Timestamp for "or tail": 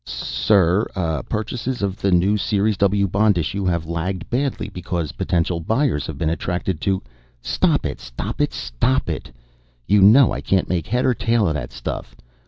11.05-11.47